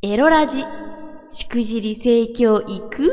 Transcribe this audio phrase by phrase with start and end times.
[0.00, 0.64] エロラジ、
[1.28, 3.12] しくじり盛況いく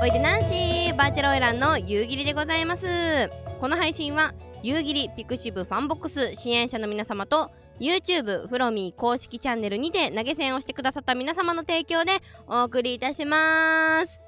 [0.00, 2.86] おいでナンシーバーチャルオイランの夕霧でございます。
[3.60, 4.32] この配信は
[4.62, 7.50] 夕霧 pixivFANBOX 支援者の皆様と
[7.80, 12.12] YouTube フロミー公式チャンネルにて投げ銭をしてくださった皆様の提供で
[12.46, 14.20] お送りいたします。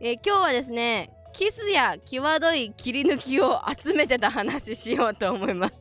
[0.00, 5.80] えー今日はですねキスや際どい切り抜きを集めてた話しようと思います。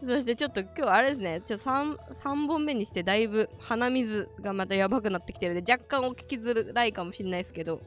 [0.02, 1.40] そしてちょっと今日あれですね。
[1.40, 7.80] ちょ 3, 3本目にしてだいぶ鼻水がまたやばくなってきてるので若干お聞きづらいかもしれないですけど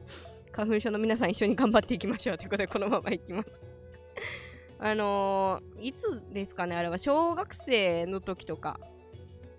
[0.52, 3.48] 花粉症の皆さん一緒に頑張っていきましょうということでこのままいきます。
[4.80, 6.98] あのー、いつですかねあれは。
[6.98, 8.80] 小学生の時とか。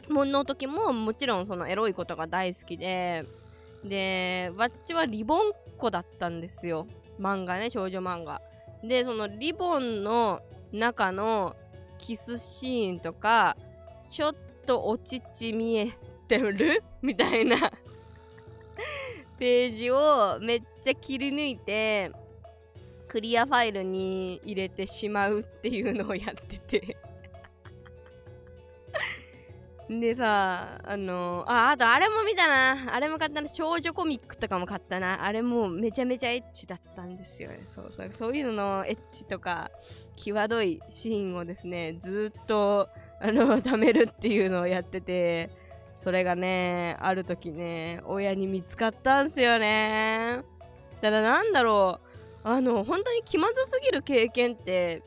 [0.10, 3.26] もの時ももちろんそのエロいことが大好きで
[3.84, 5.42] でわっちはリボンっ
[5.78, 6.88] 子だったんですよ。
[7.20, 8.42] 漫画ね少女漫画。
[8.84, 10.42] でそのリボンの
[10.72, 11.56] 中の
[11.98, 13.58] キスシーンとか
[14.10, 15.92] ちょっとお乳見え
[16.28, 16.84] てる？
[17.02, 17.72] みたいな。
[19.38, 22.12] ページをめっちゃ切り抜いて
[23.08, 26.98] クリアファイルに入れてしまうっていうのをやってて。
[30.00, 32.96] でさ、あのあ、あとあれも見たな。
[32.96, 33.50] あれも買ったな。
[33.50, 35.26] 少女コミックとかも買ったな。
[35.26, 37.60] あれもめちゃめちゃエッチだったんですよね。
[37.66, 39.70] そうそうそういうののエッチとか、
[40.16, 42.88] 際どいシーンをですね、ずっと、
[43.20, 45.50] あの、貯めるっていうのをやってて、
[45.94, 50.42] それがね、ある時ね、親に見つかったんすよね。
[51.02, 52.00] ただなんだろ
[52.46, 55.04] う、あの、本当に気まずすぎる経験って、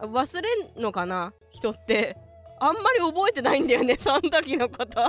[0.00, 1.32] 忘れんのかな？
[1.48, 2.16] 人って。
[2.58, 5.04] あんまり覚えてないんだよね、 その時のこと。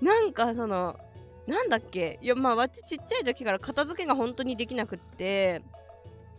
[0.00, 0.98] なんかその、
[1.46, 2.18] なんだっけ？
[2.20, 5.62] いや、まあ、わっちちっちゃい時から片付けが本当にできなくって、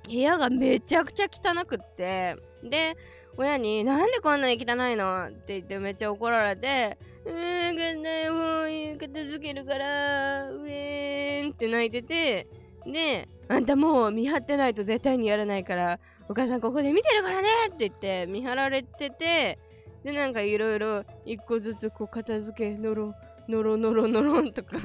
[0.06, 2.98] 部屋がめちゃくちゃ汚くって、で、
[3.38, 5.28] 親に、なんでこんなに汚いの？
[5.28, 8.64] って言ってめっちゃ怒られて、うーん、こんなも
[8.94, 12.48] う片付けるから、うえーんって泣いてて、
[12.86, 16.00] で、あんたもう見張ってないと絶対にやらないから、
[16.30, 19.60] お母さんここで見てるからねって言って見張られてて、
[20.04, 23.14] で、なんかいろいろ一個ずつこう片付け、のろ、
[23.48, 24.78] のろのろのろんとか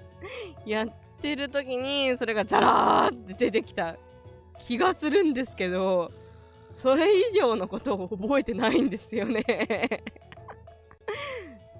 [0.66, 0.88] やっ
[1.20, 3.96] てる時に、それがザラーって出てきた
[4.58, 6.12] 気がするんですけど、
[6.66, 9.44] それ以上のことを覚えてないんですよね。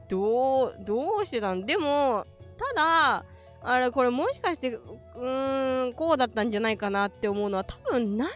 [0.08, 1.64] どう、どうしてたん？
[1.64, 2.26] でも、
[2.58, 3.24] ただ、
[3.64, 8.30] あれこれもしかしてうーんこうだったんじゃないかなって思うのは多分何にも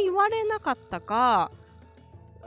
[0.00, 1.50] 言われなかったか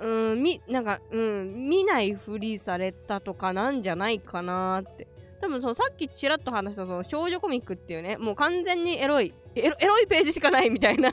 [0.01, 5.07] うんみなんかうん見ないふりされたとかなんじゃないかなって。
[5.41, 11.11] 多分そのさっきちらっと話したその少女コミックっていうねもう完全にエロいエロエロいページしかないみたいな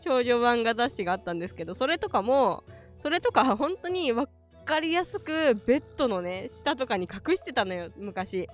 [0.00, 2.64] 少女漫画雑誌があったんですけどそれとかも
[2.98, 4.28] それとか本当に分
[4.64, 8.48] かりやすくベッドのね下とかに隠してたのよ昔。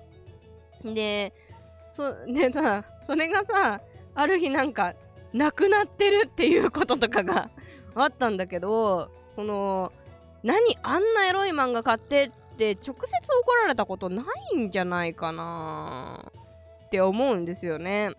[0.83, 1.33] で、
[1.85, 3.81] そ、 でさ、それがさ、
[4.15, 4.93] ある日なんか、
[5.33, 7.49] なくなってるっていうこととかが
[7.95, 9.91] あったんだけど、その、
[10.43, 16.31] 何あんなエロい漫画買ってって直接怒られたことないんじゃないかな
[16.85, 18.11] って思うんですよね。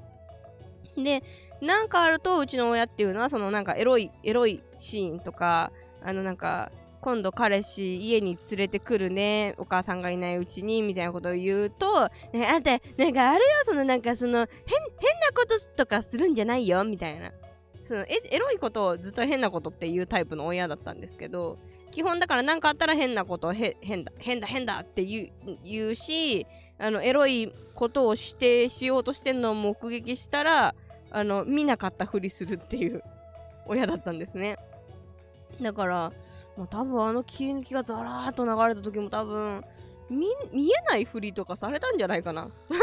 [0.96, 1.22] で、
[1.60, 5.72] なんかあると、うちの親っていうのは、そのなんかエロい、エロいシーンとか、
[6.02, 12.80] あのなんか、今度彼氏家に連れてくるねお母さんがいないうちにみたいなことを言うと、ね、あんたなん
[13.14, 17.32] かあれよそのなんかその変変なこととかするんじゃないよみたいな。
[17.84, 21.58] そのエエロいことをずっと変なことっていうタイプの親だったんですけど
[21.90, 23.74] 基本だから何かあったら変なこと変
[24.04, 26.46] だ変だ変だって言う言うし
[26.78, 30.74] あのエロいことをしてしようとしてんのを目撃したら
[31.10, 33.02] あの見なかったふりするっていう
[33.66, 34.56] 親だったんですね。
[35.60, 36.12] だから
[36.60, 39.64] もう多分あの切り抜きがザラーっと流れた時も多分
[40.10, 42.50] 見見えないふりとかされたんじゃないかな。
[42.68, 42.74] 部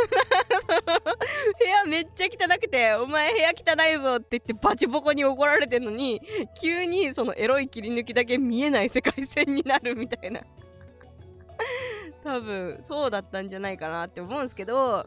[1.64, 6.20] 屋めっちゃ汚くてお前部屋汚いぞって言ってバチボコに怒られてんのに
[6.60, 10.42] 急にそのエロい切り抜きだけ見えない世界線になるみたいな。
[12.24, 15.06] 多分そうだったんじゃないかなって思うんですけど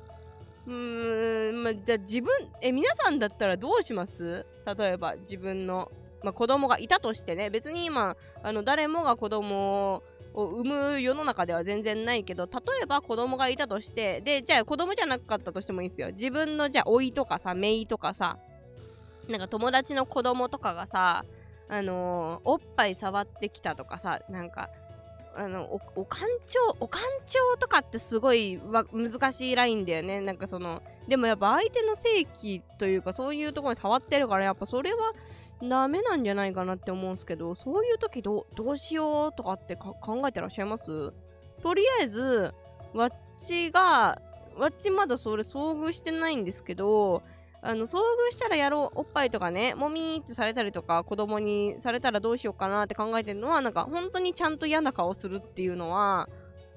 [0.67, 4.47] うーんまじゃあ自分え皆さんだったらどうします？
[4.79, 5.91] 例えば自分の
[6.23, 10.03] まあ、子供がいたとしてね別に今あの誰もが子供
[10.35, 16.09] を産む世の中では全然ないけど例えば子供がいたとしてでじゃあ子供じゃなかったとしてもいいんですよ。
[16.13, 18.39] 自分のじゃあ老いとかさ姪とかさ
[19.29, 21.25] なんか友達の子供とかがさ
[21.69, 24.71] あのーおっぱい触ってきたとかさなんか
[25.37, 30.21] あのおおかんちょうおかんちょうとかってすごいわ難しいラインだよね。
[30.21, 35.13] なんかそのでもやっぱ相手の性器というかそういうところに触ってるからやっぱそれは
[35.63, 41.13] ダメなんじゃないかなって思うんすけどそういう時どどうしようとかって考えてらっしゃいます？
[41.63, 42.53] とりあえず
[42.93, 44.21] わっちが
[44.57, 47.23] わっちまだそれ遭遇してないんですけど
[47.63, 56.29] あの遭遇したらやろうおっぱいとかねもみーってされたりとか子供にされたらどうしようかなって考えてるのはなんか本当にちゃんと嫌な顔するっていうのは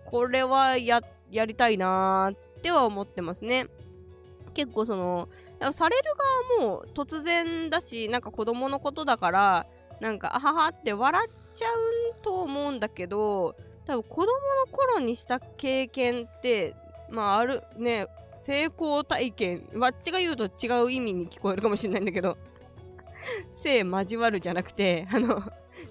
[0.05, 1.01] これはや
[1.31, 3.67] りたいなーっては思ってますね。
[4.53, 5.29] 結構その
[5.71, 6.03] される
[6.59, 9.65] 側も突然だしなんか子供のことだから
[9.99, 11.77] なんかあははって笑っちゃう
[12.21, 14.31] と思うんだけど多分子供の
[14.71, 16.75] 頃にした経験って
[17.09, 18.07] まああるね
[18.43, 19.69] 成功体験。
[19.75, 22.37] わっちが言うと違う意味に聞こえるかもしれないんだけど。
[23.51, 25.41] 性交わるじゃなくてあの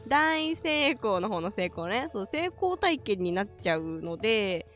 [0.06, 2.08] 大成功の方の成功ね。
[2.12, 4.66] そう成功体験になっちゃうので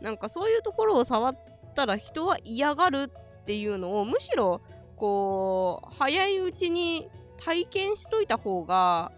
[0.00, 1.34] なんかそういうところを触っ
[1.74, 3.10] たら人は嫌がる
[3.40, 4.60] っていうのをむしろ
[4.96, 7.08] こう早いうちに
[7.38, 9.10] 体験しといた方が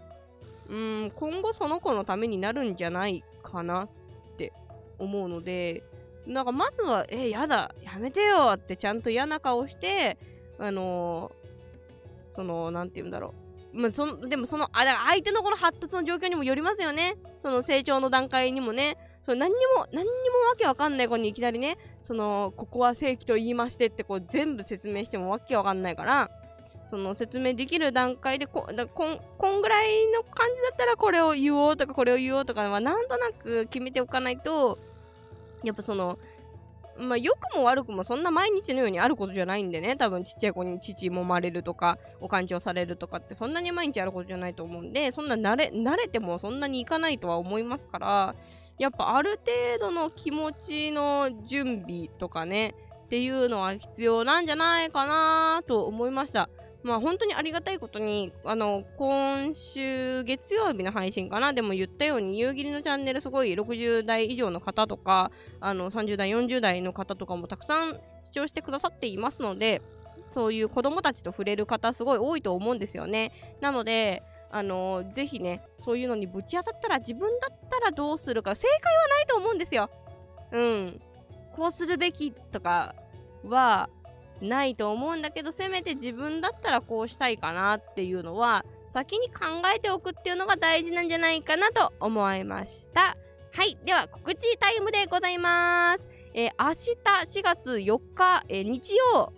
[0.67, 3.89] うん今後その子のためになるんじゃないかなっ
[4.37, 4.53] て
[4.97, 5.83] 思うので
[6.27, 10.17] なんかまずは「えやだやめてよ」ってちゃんと嫌な顔して
[10.59, 13.33] あのー、その何て言うんだろ
[13.73, 13.79] う。
[13.79, 17.15] まあ、そでもそのあだから相手のこの発達の状況にもよりますよね。
[17.43, 18.97] その成長の段階にもね。
[19.23, 26.31] それ何にも何にもわけわかんない子にいきなりねそのここは正規と言いましてってこう全部説明してもわけわかんないから
[26.89, 34.79] その説明できる段階でこだこんこんぐらいの感じだったらこれを言おうとかこれを言おうとかはなんとなく決めておかないと
[35.67, 36.17] やっぱその
[36.99, 48.35] まあ、良くも悪くもそんな毎日のようにあることじゃないんでね多分ちっちゃい子に父揉まれるとかお勘定されるとかってそんなに毎日あることじゃないと思うんでそんな慣れ慣れてもそんなにいかないとは思いますから
[48.79, 49.39] やっぱある
[49.79, 52.73] 程度の気持ちの準備とかね
[53.05, 56.49] っていうのは必要なんじゃないかなと思いました。
[56.87, 69.81] まあ本当にありがたいことに、あの、今週月曜日の配信かなでも言ったように、夕霧のチャンネルすごい60代以上の方とか、あの、30代、40代の方とかもたくさん視聴してくださっていますので、
[70.31, 73.33] そういう子供たちと触れる方すごい多いと思うんですよね。
[73.59, 79.89] なので、あのー、ぜひね、そういうのにぶち当たったら自分だったらどうするか、正解はないと思うんですよ。
[80.53, 81.01] うん。
[81.53, 82.95] こうするべきとか
[83.43, 83.89] は
[84.41, 89.45] ないと思うんだけど、せめて自分だったらこうしたいかなっていうのは、先に考
[89.75, 93.17] えておくっていうのが大事なんじゃないかなと思いました。
[93.51, 93.77] はい。
[93.83, 96.07] では、告知タイムでございます。
[96.33, 99.33] えー、明日4月4日、えー、日曜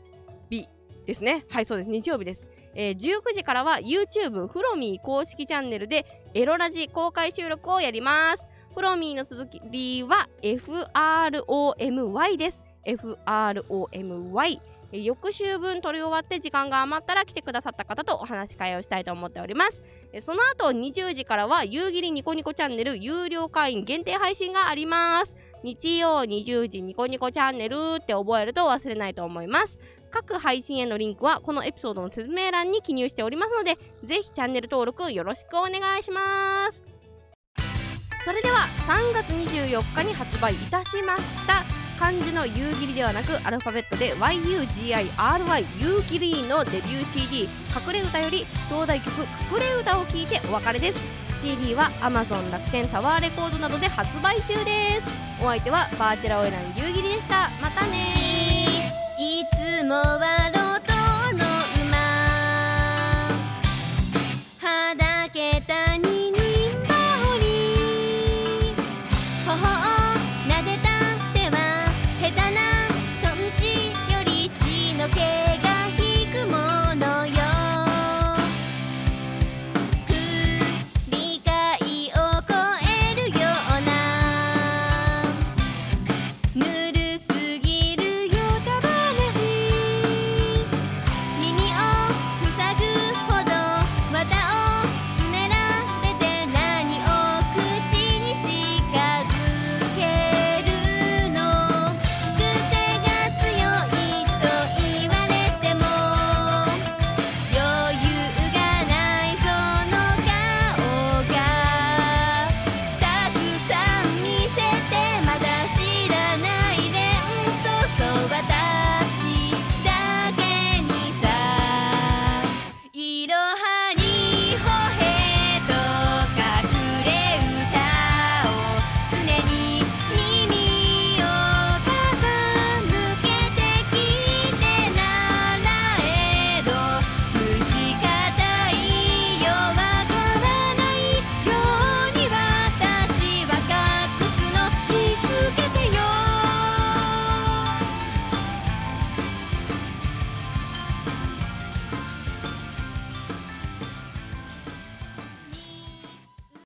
[0.49, 0.67] 日
[1.05, 1.45] ですね。
[1.49, 1.89] はい、そうです。
[1.89, 2.49] 日曜日です。
[2.75, 8.47] えー、19時からは YouTube フロミー公式チャンネルでエロラジ公開収録をやります。
[8.75, 12.61] フロミーの続きは FROMY です。
[12.85, 14.59] FROMY。
[14.91, 19.83] 翌週分撮り終わって時間が余ったら来てくださった方とお話し会をしたいと思っております。
[20.21, 25.37] その後20時からは夕霧ニコニコチャンネル有料会員限定配信があります。
[25.63, 29.79] 日曜20時ニコニコチャンネルって覚えると忘れないと思います。
[30.09, 36.81] 各配信へのリンクはこのエピソードの説明欄に記入しておりますのでぜひチャンネル登録よろしくお願いします
[38.23, 41.63] それでは3月24日に発売いたしました
[41.97, 47.43] 漢字の夕霧ではなくアルファベットで YUGIRY 夕霧のデビュー CD
[47.75, 49.21] 「隠れ歌」より兄弟曲
[49.51, 51.29] 「隠れ歌」を聴いてお別れです。
[51.41, 55.07] CD は Amazon 楽天タワーレコードなどで発売中です。
[55.41, 57.49] お相手はバーチャルオイラン夕霧でした。
[57.61, 59.45] またねい
[59.79, 60.28] つも笑